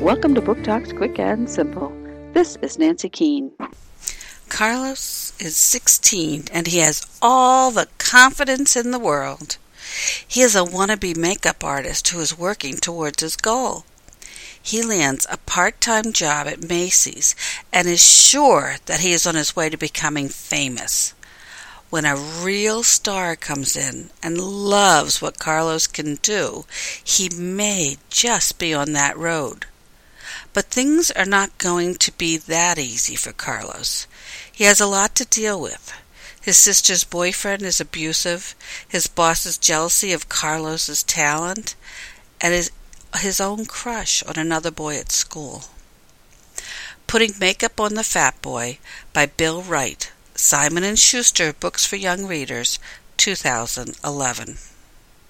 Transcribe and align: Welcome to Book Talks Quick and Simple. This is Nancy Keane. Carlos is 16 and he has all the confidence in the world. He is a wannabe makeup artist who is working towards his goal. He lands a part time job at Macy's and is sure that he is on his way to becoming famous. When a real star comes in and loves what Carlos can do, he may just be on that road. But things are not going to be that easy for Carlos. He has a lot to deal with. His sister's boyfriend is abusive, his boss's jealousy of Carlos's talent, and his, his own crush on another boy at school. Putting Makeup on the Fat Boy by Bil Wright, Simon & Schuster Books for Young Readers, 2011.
Welcome 0.00 0.36
to 0.36 0.40
Book 0.40 0.62
Talks 0.62 0.92
Quick 0.92 1.18
and 1.18 1.50
Simple. 1.50 1.92
This 2.32 2.56
is 2.62 2.78
Nancy 2.78 3.08
Keane. 3.08 3.50
Carlos 4.48 5.32
is 5.40 5.56
16 5.56 6.44
and 6.52 6.68
he 6.68 6.78
has 6.78 7.04
all 7.20 7.72
the 7.72 7.88
confidence 7.98 8.76
in 8.76 8.92
the 8.92 9.00
world. 9.00 9.56
He 10.26 10.40
is 10.40 10.54
a 10.54 10.60
wannabe 10.60 11.16
makeup 11.16 11.64
artist 11.64 12.06
who 12.08 12.20
is 12.20 12.38
working 12.38 12.76
towards 12.76 13.22
his 13.22 13.34
goal. 13.34 13.84
He 14.62 14.84
lands 14.84 15.26
a 15.28 15.36
part 15.36 15.80
time 15.80 16.12
job 16.12 16.46
at 16.46 16.68
Macy's 16.68 17.34
and 17.72 17.88
is 17.88 18.00
sure 18.00 18.76
that 18.86 19.00
he 19.00 19.12
is 19.12 19.26
on 19.26 19.34
his 19.34 19.56
way 19.56 19.68
to 19.68 19.76
becoming 19.76 20.28
famous. 20.28 21.12
When 21.90 22.04
a 22.04 22.14
real 22.14 22.84
star 22.84 23.34
comes 23.34 23.76
in 23.76 24.10
and 24.22 24.38
loves 24.38 25.20
what 25.20 25.40
Carlos 25.40 25.88
can 25.88 26.16
do, 26.22 26.66
he 27.02 27.28
may 27.30 27.96
just 28.10 28.60
be 28.60 28.72
on 28.72 28.92
that 28.92 29.18
road. 29.18 29.66
But 30.52 30.66
things 30.70 31.10
are 31.10 31.24
not 31.24 31.58
going 31.58 31.96
to 31.96 32.12
be 32.12 32.36
that 32.36 32.78
easy 32.78 33.16
for 33.16 33.32
Carlos. 33.32 34.06
He 34.50 34.64
has 34.64 34.80
a 34.80 34.86
lot 34.86 35.14
to 35.16 35.24
deal 35.24 35.60
with. 35.60 35.92
His 36.40 36.56
sister's 36.56 37.04
boyfriend 37.04 37.62
is 37.62 37.80
abusive, 37.80 38.54
his 38.88 39.06
boss's 39.06 39.58
jealousy 39.58 40.12
of 40.12 40.28
Carlos's 40.28 41.02
talent, 41.02 41.74
and 42.40 42.54
his, 42.54 42.70
his 43.16 43.40
own 43.40 43.66
crush 43.66 44.22
on 44.22 44.36
another 44.36 44.70
boy 44.70 44.96
at 44.96 45.12
school. 45.12 45.64
Putting 47.06 47.34
Makeup 47.38 47.78
on 47.80 47.94
the 47.94 48.04
Fat 48.04 48.40
Boy 48.40 48.78
by 49.12 49.26
Bil 49.26 49.62
Wright, 49.62 50.10
Simon 50.34 50.94
& 50.94 50.96
Schuster 50.96 51.52
Books 51.52 51.84
for 51.84 51.96
Young 51.96 52.26
Readers, 52.26 52.78
2011. 53.18 54.56